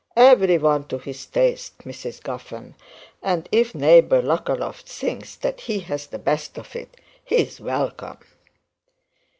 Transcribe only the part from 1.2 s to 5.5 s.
taste, Mrs Guffern, and if neighbour Lookaloft thinks